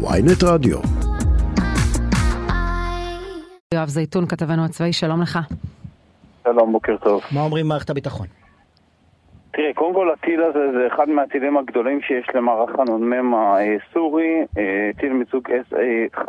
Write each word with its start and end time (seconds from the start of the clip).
ויינט 0.00 0.42
רדיו. 0.44 0.78
יואב 3.74 3.88
זייתון, 3.88 4.26
כתבנו 4.26 4.64
הצבאי, 4.64 4.92
שלום 4.92 5.22
לך. 5.22 5.38
שלום, 6.44 6.72
בוקר 6.72 6.96
טוב. 6.96 7.22
מה 7.34 7.40
אומרים 7.40 7.68
מערכת 7.68 7.90
הביטחון? 7.90 8.26
תראה, 9.50 9.74
קודם 9.74 9.94
כל 9.94 10.10
הטיל 10.10 10.42
הזה 10.42 10.72
זה 10.72 10.86
אחד 10.94 11.08
מהטילים 11.08 11.56
הגדולים 11.56 12.00
שיש 12.00 12.26
למערך 12.34 12.70
הנ"מ 12.78 13.34
הסורי, 13.34 14.44
אה, 14.58 14.90
טיל 15.00 15.12
מסוג 15.12 15.48
SA-5, 15.70 16.28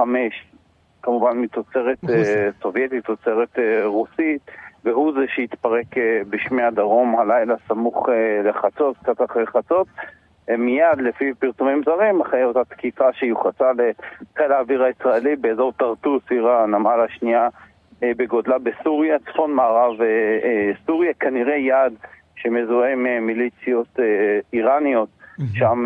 כמובן 1.02 1.38
מתוצרת 1.38 1.98
אה, 2.10 2.50
סובייטית, 2.62 3.06
תוצרת 3.06 3.60
אה, 3.60 3.86
רוסית, 3.86 4.42
והוא 4.84 5.14
זה 5.14 5.26
שהתפרק 5.36 5.86
בשמי 6.30 6.64
הדרום 6.64 7.20
הלילה 7.20 7.56
סמוך 7.68 8.10
לחצות, 8.44 8.98
קצת 8.98 9.22
אחרי 9.22 9.46
חצות. 9.48 9.88
מיד, 10.58 10.98
לפי 10.98 11.34
פרסומים 11.40 11.82
זרים, 11.86 12.22
אחרי 12.22 12.44
אותה 12.44 12.64
תקיפה 12.70 13.14
שיוחסה 13.14 13.72
לחיל 13.72 14.52
האוויר 14.52 14.84
הישראלי 14.84 15.36
באזור 15.36 15.74
טרטוס, 15.78 16.24
עיר 16.30 16.48
הנמל 16.48 17.00
השנייה 17.06 17.48
בגודלה 18.02 18.56
בסוריה, 18.60 19.18
צפון 19.20 19.54
מערב 19.54 19.96
סוריה, 20.86 21.14
כנראה 21.20 21.56
יעד 21.56 21.94
שמזוהה 22.36 22.94
עם 22.94 23.26
מיליציות 23.26 24.00
איראניות. 24.54 25.10
שם 25.54 25.84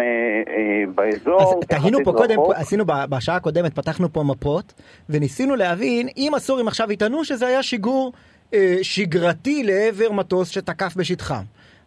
באזור. 0.95 1.41
אז 1.41 1.67
תהינו 1.67 1.99
פה 2.03 2.11
קודם, 2.11 2.37
עשינו 2.55 2.85
בשעה 2.85 3.35
הקודמת, 3.35 3.75
פתחנו 3.75 4.13
פה 4.13 4.23
מפות, 4.23 4.73
וניסינו 5.09 5.55
להבין 5.55 6.07
אם 6.17 6.31
הסורים 6.35 6.67
עכשיו 6.67 6.91
יטענו 6.91 7.25
שזה 7.25 7.47
היה 7.47 7.63
שיגור 7.63 8.13
שגרתי 8.81 9.63
לעבר 9.63 10.11
מטוס 10.11 10.49
שתקף 10.49 10.95
בשטחם. 10.95 11.43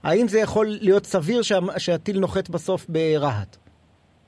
האם 0.06 0.28
זה 0.28 0.38
יכול 0.41 0.66
להיות 0.80 1.05
סביר 1.05 1.41
שהטיל 1.78 2.20
נוחת 2.20 2.48
בסוף 2.51 2.87
ברהט? 2.88 3.56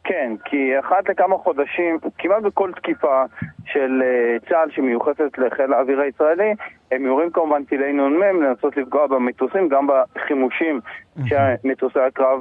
כן, 0.04 0.32
כי 0.44 0.78
אחת 0.80 1.08
לכמה 1.08 1.36
חודשים, 1.36 1.98
כמעט 2.18 2.42
בכל 2.42 2.72
תקיפה 2.76 3.24
של 3.66 4.02
צה"ל 4.48 4.70
שמיוחסת 4.70 5.38
לחיל 5.38 5.72
האוויר 5.72 6.00
הישראלי, 6.00 6.54
הם 6.92 7.06
יורים 7.06 7.30
כמובן 7.30 7.64
טילי 7.64 7.92
נ"מ 7.92 8.42
לנסות 8.42 8.76
לפגוע 8.76 9.06
במטוסים, 9.06 9.68
גם 9.68 9.86
בחימושים 10.14 10.80
שמטוסי 11.24 12.00
הקרב 12.00 12.40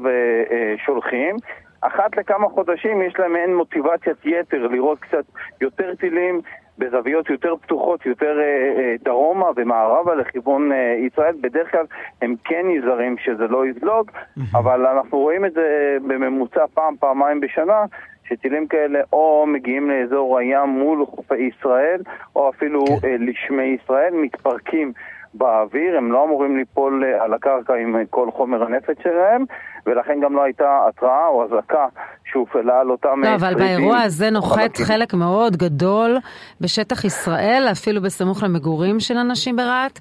שולחים. 0.86 1.36
אחת 1.82 2.18
לכמה 2.18 2.50
חודשים 2.50 3.02
יש 3.02 3.14
להם 3.20 3.34
מעין 3.34 3.56
מוטיבציית 3.56 4.26
יתר 4.26 4.68
לראות 4.68 5.00
קצת 5.00 5.26
יותר 5.62 5.96
טילים 5.96 6.42
בזוויות 6.78 7.30
יותר 7.30 7.56
פתוחות, 7.62 8.06
יותר 8.06 8.40
אה, 8.40 8.44
אה, 8.80 8.96
דרומה 9.04 9.46
ומערבה 9.56 10.16
לכיוון 10.16 10.72
אה, 10.72 10.96
ישראל. 11.08 11.36
בדרך 11.42 11.72
כלל 11.72 11.86
הם 12.22 12.36
כן 12.44 12.66
נזהרים 12.68 13.16
שזה 13.18 13.48
לא 13.48 13.68
יזלוג, 13.68 14.12
אבל 14.54 14.86
אנחנו 14.86 15.18
רואים 15.18 15.46
את 15.46 15.54
זה 15.54 15.98
בממוצע 16.08 16.66
פעם, 16.74 16.96
פעמיים 17.00 17.40
בשנה. 17.40 17.86
שטילים 18.30 18.68
כאלה 18.68 19.00
או 19.14 19.46
מגיעים 19.48 19.90
לאזור 19.90 20.38
הים 20.38 20.70
מול 20.70 21.06
חופי 21.06 21.38
ישראל, 21.38 22.02
או 22.36 22.50
אפילו 22.50 22.86
כן. 22.86 23.08
לשמי 23.20 23.78
ישראל, 23.84 24.14
מתפרקים 24.14 24.94
באוויר, 25.38 25.98
הם 25.98 26.12
לא 26.12 26.24
אמורים 26.24 26.58
ליפול 26.58 27.04
על 27.20 27.34
הקרקע 27.34 27.74
עם 27.74 27.96
כל 28.10 28.30
חומר 28.32 28.64
הנפץ 28.64 28.98
שלהם, 29.04 29.46
ולכן 29.86 30.20
גם 30.24 30.36
לא 30.36 30.44
הייתה 30.44 30.80
התראה 30.88 31.28
או 31.28 31.44
אזעקה 31.44 31.86
שהופעלה 32.32 32.80
על 32.80 32.92
אותם... 32.92 33.22
לא, 33.24 33.36
אבל 33.36 33.56
באירוע 33.56 33.98
הזה 33.98 34.30
נוחת 34.30 34.78
חלק 34.78 35.14
מאוד 35.14 35.58
גדול 35.58 36.18
בשטח 36.62 37.06
ישראל, 37.06 37.68
אפילו 37.72 38.02
בסמוך 38.02 38.44
למגורים 38.44 39.00
של 39.00 39.18
אנשים 39.18 39.56
ברהט. 39.56 40.00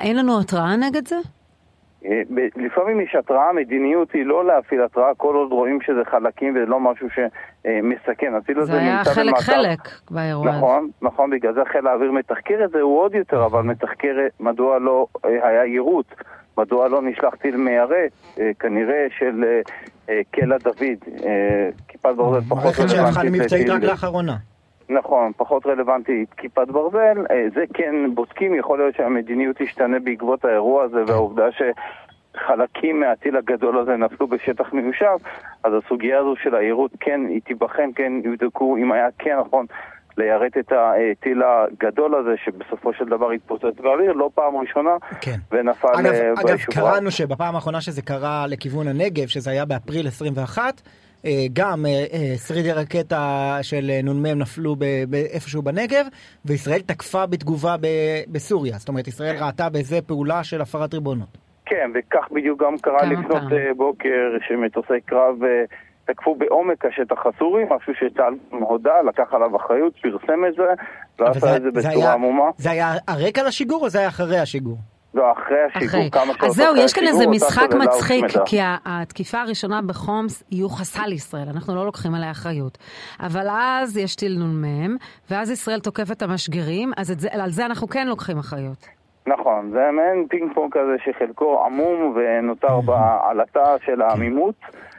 אין 0.00 0.16
לנו 0.16 0.40
התראה 0.40 0.76
נגד 0.76 1.08
זה? 1.08 1.16
לפעמים 2.56 3.00
יש 3.00 3.14
התראה, 3.18 3.50
המדיניות 3.50 4.12
היא 4.12 4.26
לא 4.26 4.46
להפעיל 4.46 4.82
התראה 4.82 5.14
כל 5.16 5.34
עוד 5.34 5.52
רואים 5.52 5.78
שזה 5.80 6.00
חלקים 6.10 6.56
ולא 6.56 6.80
משהו 6.80 7.08
שמסכן. 7.10 8.32
זה 8.62 8.78
היה 8.78 9.04
חלק 9.04 9.34
חלק 9.38 9.78
באירוע 10.10 10.48
הזה. 10.48 10.58
נכון, 10.58 10.90
נכון, 11.02 11.30
בגלל 11.30 11.54
זה 11.54 11.60
חיל 11.72 11.86
האוויר 11.86 12.12
מתחקר 12.12 12.64
את 12.64 12.70
זה, 12.70 12.80
הוא 12.80 13.00
עוד 13.00 13.14
יותר, 13.14 13.46
אבל 13.46 13.62
מתחקר 13.62 14.16
מדוע 14.40 14.78
לא 14.78 15.06
היה 15.22 15.64
יירוט, 15.64 16.14
מדוע 16.58 16.88
לא 16.88 17.02
נשלח 17.02 17.34
טיל 17.34 17.56
מיירט, 17.56 18.12
כנראה 18.58 19.06
של 19.18 19.44
קלע 20.30 20.56
דוד, 20.58 21.22
כיפת 21.88 22.14
ברזל 22.16 22.40
פחות 22.48 22.74
רלוונטית. 22.78 22.90
שהפכה 22.90 23.22
למבצעית 23.22 23.68
רק 23.68 23.82
לאחרונה. 23.82 24.36
נכון, 24.88 25.32
פחות 25.36 25.66
רלוונטית 25.66 26.34
כיפת 26.34 26.68
ברזל, 26.68 27.24
זה 27.54 27.64
כן 27.74 27.94
בודקים, 28.14 28.54
יכול 28.54 28.78
להיות 28.78 28.94
שהמדיניות 28.94 29.56
תשתנה 29.56 29.98
בעקבות 29.98 30.44
האירוע 30.44 30.84
הזה 30.84 31.04
והעובדה 31.06 31.46
שחלקים 31.52 33.00
מהטיל 33.00 33.36
הגדול 33.36 33.78
הזה 33.78 33.96
נפלו 33.96 34.26
בשטח 34.26 34.72
מיושב, 34.72 35.16
אז 35.64 35.72
הסוגיה 35.84 36.18
הזו 36.18 36.34
של 36.42 36.54
העירות 36.54 36.90
כן, 37.00 37.20
היא 37.28 37.40
תיבחן, 37.44 37.90
כן 37.94 38.12
יבדקו 38.24 38.76
אם 38.76 38.92
היה 38.92 39.08
כן 39.18 39.36
נכון 39.40 39.66
ליירט 40.18 40.58
את 40.58 40.72
הטיל 40.72 41.42
הגדול 41.42 42.14
הזה 42.14 42.34
שבסופו 42.44 42.92
של 42.92 43.04
דבר 43.04 43.30
התפוצץ 43.30 43.80
באוויר, 43.82 44.12
לא 44.12 44.30
פעם 44.34 44.56
ראשונה, 44.56 44.90
כן. 45.20 45.36
ונפל 45.52 45.88
אגב, 45.88 46.10
ביישוב. 46.10 46.46
אגב, 46.46 46.58
קראנו 46.58 47.10
שבפעם 47.10 47.54
האחרונה 47.54 47.80
שזה 47.80 48.02
קרה 48.02 48.46
לכיוון 48.48 48.88
הנגב, 48.88 49.26
שזה 49.26 49.50
היה 49.50 49.64
באפריל 49.64 50.06
21, 50.06 50.82
גם 51.52 51.84
שרידי 52.46 52.72
רקטה 52.72 53.58
של 53.62 53.90
נ"מ 54.04 54.26
נפלו 54.26 54.76
איפשהו 55.34 55.62
בנגב, 55.62 56.06
וישראל 56.44 56.80
תקפה 56.80 57.26
בתגובה 57.26 57.76
בסוריה. 58.32 58.78
זאת 58.78 58.88
אומרת, 58.88 59.08
ישראל 59.08 59.36
ראתה 59.40 59.68
בזה 59.68 60.02
פעולה 60.02 60.44
של 60.44 60.60
הפרת 60.60 60.94
ריבונות. 60.94 61.38
כן, 61.66 61.90
וכך 61.94 62.28
בדיוק 62.32 62.62
גם 62.62 62.78
קרה 62.78 63.04
לפנות 63.06 63.52
בוקר, 63.76 64.30
שמטוסי 64.48 65.00
קרב 65.06 65.34
תקפו 66.04 66.34
בעומק 66.34 66.84
השטח 66.84 67.26
הסורי, 67.26 67.64
משהו 67.64 67.92
שצה"ל 67.94 68.34
הודה, 68.50 69.02
לקח 69.08 69.34
עליו 69.34 69.56
אחריות, 69.56 69.92
פרסם 70.02 70.44
את 70.48 70.54
זה, 70.56 70.62
ועשה 71.18 71.56
את 71.56 71.62
זה 71.62 71.70
בצורה 71.70 72.12
עמומה. 72.12 72.50
זה 72.56 72.70
היה 72.70 72.92
הרקע 73.08 73.42
לשיגור 73.42 73.82
או 73.82 73.88
זה 73.88 73.98
היה 73.98 74.08
אחרי 74.08 74.38
השיגור? 74.38 74.76
לא, 75.14 75.32
אחרי 75.32 75.56
השיגור, 75.74 76.10
כמה 76.10 76.24
שעות 76.24 76.42
אז 76.42 76.52
זהו, 76.52 76.76
יש 76.76 76.92
כאן 76.92 77.06
איזה 77.06 77.26
משחק 77.26 77.68
מצחיק, 77.74 78.24
כי 78.46 78.58
התקיפה 78.84 79.40
הראשונה 79.40 79.82
בחומס 79.82 80.44
היא 80.50 80.60
יוחסה 80.60 81.06
לישראל, 81.06 81.48
אנחנו 81.48 81.74
לא 81.74 81.86
לוקחים 81.86 82.14
עליה 82.14 82.30
אחריות. 82.30 82.78
אבל 83.20 83.46
אז 83.50 83.96
יש 83.96 84.16
טיל 84.16 84.38
נ"מ, 84.38 84.96
ואז 85.30 85.50
ישראל 85.50 85.80
תוקפת 85.80 86.10
את 86.10 86.22
המשגרים, 86.22 86.92
אז 86.96 87.26
על 87.30 87.50
זה 87.50 87.66
אנחנו 87.66 87.88
כן 87.88 88.06
לוקחים 88.06 88.38
אחריות. 88.38 88.86
נכון, 89.26 89.70
זה 89.70 89.90
מעין 89.92 90.26
פינג 90.28 90.54
פונג 90.54 90.72
כזה 90.72 90.96
שחלקו 91.04 91.64
עמום 91.64 92.16
ונותר 92.16 92.80
בעלתה 92.80 93.74
של 93.84 94.02
העמימות. 94.02 94.54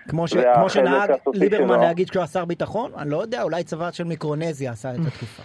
כמו 0.08 0.28
שנהג 0.70 1.12
ליברמן 1.34 1.80
להגיד 1.80 2.10
כשהוא 2.10 2.24
השר 2.24 2.46
ביטחון, 2.46 2.92
אני 2.98 3.10
לא 3.10 3.22
יודע, 3.22 3.44
אולי 3.44 3.64
צבא 3.64 3.92
של 3.92 4.04
מיקרונזיה 4.04 4.72
עשה 4.72 4.92
את 4.92 5.00
התקיפה. 5.08 5.44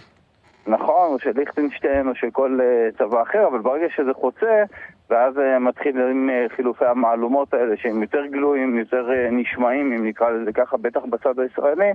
נכון, 0.67 1.13
או 1.13 1.19
של 1.19 1.31
ליכטנשטיין 1.35 2.07
או 2.07 2.15
של 2.15 2.27
כל 2.31 2.59
uh, 2.59 2.97
צבא 2.97 3.21
אחר, 3.21 3.47
אבל 3.47 3.59
ברגע 3.59 3.85
שזה 3.95 4.13
חוצה, 4.13 4.63
ואז 5.09 5.37
uh, 5.37 5.59
מתחילים 5.59 6.29
uh, 6.29 6.55
חילופי 6.55 6.85
המהלומות 6.85 7.53
האלה 7.53 7.77
שהם 7.77 8.01
יותר 8.01 8.25
גלויים, 8.25 8.79
יותר 8.79 9.07
נשמעים, 9.31 9.93
אם 9.93 10.05
נקרא 10.05 10.29
לזה 10.29 10.51
ככה, 10.51 10.77
בטח 10.77 11.01
בצד 11.09 11.39
הישראלי, 11.39 11.93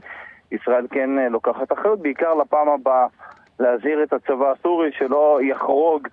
ישראל 0.53 0.87
כן 0.91 1.11
לוקחת 1.31 1.73
אחריות, 1.73 2.03
בעיקר 2.03 2.35
לפעם 2.35 2.69
הבאה 2.69 3.07
להזהיר 3.61 4.03
את 4.03 4.13
הצבא 4.13 4.53
הסורי 4.53 4.91
שלא 4.93 5.39
יחרוג 5.43 6.09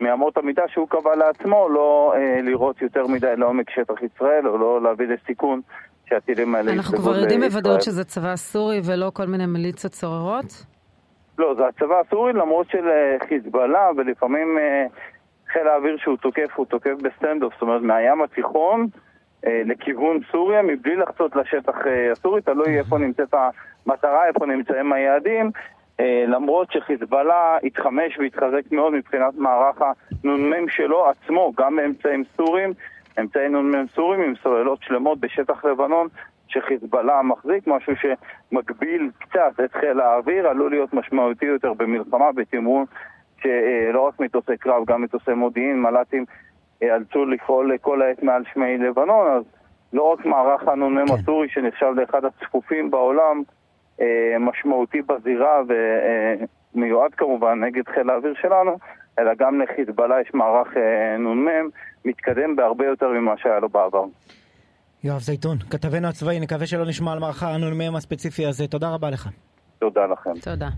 מאמות 0.00 0.36
המידה 0.36 0.62
שהוא 0.68 0.88
קבע 0.88 1.16
לעצמו, 1.16 1.68
לא 1.68 2.14
uh, 2.14 2.42
לראות 2.42 2.82
יותר 2.82 3.06
מדי 3.06 3.36
לעומק 3.36 3.70
שטח 3.70 4.02
ישראל, 4.02 4.48
או 4.48 4.58
לא 4.58 4.82
להביא 4.82 5.06
לסיכון 5.06 5.60
שהטילים 6.08 6.54
האלה 6.54 6.72
אנחנו 6.72 6.98
כבר 6.98 7.16
יודעים 7.16 7.40
בוודאות 7.40 7.82
שזה 7.82 8.04
צבא 8.04 8.36
סורי 8.36 8.80
ולא 8.84 9.10
כל 9.14 9.26
מיני 9.26 9.46
מיליציות 9.46 9.92
צוררות? 9.92 10.77
לא, 11.38 11.54
זה 11.54 11.66
הצבא 11.66 12.00
הסורי 12.00 12.32
למרות 12.32 12.70
שלחיזבאללה, 12.70 13.90
ולפעמים 13.96 14.58
חיל 15.52 15.68
האוויר 15.68 15.96
שהוא 15.96 16.16
תוקף, 16.16 16.48
הוא 16.54 16.66
תוקף 16.66 16.94
ב 17.02 17.07
standoff, 17.07 17.52
זאת 17.52 17.62
אומרת 17.62 17.82
מהים 17.82 18.22
התיכון 18.22 18.86
לכיוון 19.46 20.18
סוריה, 20.32 20.62
מבלי 20.62 20.96
לחצות 20.96 21.36
לשטח 21.36 21.76
הסורי, 22.12 22.42
תלוי 22.42 22.78
איפה 22.78 22.98
נמצאת 22.98 23.34
המטרה, 23.86 24.26
איפה 24.26 24.46
נמצאים 24.46 24.92
היעדים, 24.92 25.50
למרות 26.26 26.72
שחיזבאללה 26.72 27.58
התחמש 27.64 28.18
והתחזק 28.18 28.72
מאוד 28.72 28.92
מבחינת 28.92 29.34
מערך 29.36 29.82
הנ"מ 29.82 30.68
שלו 30.68 31.06
עצמו, 31.08 31.52
גם 31.56 31.76
באמצעים 31.76 32.24
סוריים, 32.36 32.72
אמצעי 33.20 33.48
נ"מ 33.48 33.86
סוריים 33.94 34.22
עם 34.22 34.34
סוללות 34.42 34.82
שלמות 34.82 35.20
בשטח 35.20 35.64
לבנון, 35.64 36.08
שחיזבאללה 36.48 37.22
מחזיק, 37.22 37.66
משהו 37.66 37.92
שמגביל 37.96 39.10
קצת 39.18 39.60
את 39.64 39.72
חיל 39.72 40.00
האוויר, 40.00 40.48
עלול 40.48 40.70
להיות 40.70 40.94
משמעותי 40.94 41.46
יותר 41.46 41.72
במלחמה, 41.72 42.32
בתמרון 42.32 42.84
שלא 43.42 44.00
רק 44.00 44.20
מטוסי 44.20 44.56
קרב, 44.56 44.84
גם 44.86 45.02
מטוסי 45.02 45.32
מודיעין, 45.32 45.82
מל"טים, 45.82 46.24
אלצו 46.82 47.24
לפעול 47.24 47.78
כל 47.80 48.02
העת 48.02 48.22
מעל 48.22 48.42
שמי 48.52 48.78
לבנון, 48.78 49.30
אז 49.30 49.44
לא 49.92 50.12
רק 50.12 50.26
מערך 50.26 50.68
הנ"מ 50.68 51.06
כן. 51.06 51.14
הסורי 51.14 51.48
שנחשב 51.48 51.92
לאחד 51.96 52.24
הצפופים 52.24 52.90
בעולם, 52.90 53.42
משמעותי 54.40 55.02
בזירה 55.02 55.62
ומיועד 56.74 57.14
כמובן 57.14 57.64
נגד 57.64 57.88
חיל 57.88 58.10
האוויר 58.10 58.34
שלנו, 58.34 58.78
אלא 59.18 59.34
גם 59.34 59.60
לחיזבאללה 59.60 60.20
יש 60.20 60.34
מערך 60.34 60.76
נ"מ 61.18 61.48
מתקדם 62.04 62.56
בהרבה 62.56 62.86
יותר 62.86 63.08
ממה 63.08 63.36
שהיה 63.36 63.58
לו 63.58 63.68
בעבר. 63.68 64.04
יואב 65.04 65.20
זייתון, 65.20 65.58
כתבנו 65.58 66.08
הצבאי, 66.08 66.40
נקווה 66.40 66.66
שלא 66.66 66.86
נשמע 66.86 67.12
על 67.12 67.18
מערכה 67.18 67.54
הנ"מ 67.54 67.96
הספציפי 67.96 68.46
הזה. 68.46 68.66
תודה 68.66 68.90
רבה 68.90 69.10
לך. 69.10 69.28
תודה 69.78 70.06
לכם. 70.06 70.30
תודה. 70.40 70.68